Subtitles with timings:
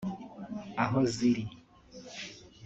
[0.83, 1.43] Aho ziri